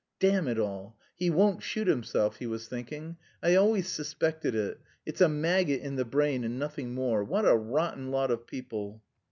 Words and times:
"Damn 0.19 0.47
it 0.47 0.57
all, 0.57 0.97
he 1.15 1.29
won't 1.29 1.61
shoot 1.61 1.85
himself!" 1.85 2.37
he 2.37 2.47
was 2.47 2.67
thinking. 2.67 3.17
"I 3.43 3.53
always 3.53 3.87
suspected 3.87 4.55
it; 4.55 4.79
it's 5.05 5.21
a 5.21 5.29
maggot 5.29 5.81
in 5.81 5.95
the 5.95 6.05
brain 6.05 6.43
and 6.43 6.57
nothing 6.57 6.95
more; 6.95 7.23
what 7.23 7.47
a 7.47 7.55
rotten 7.55 8.09
lot 8.09 8.31
of 8.31 8.47
people!" 8.47 9.03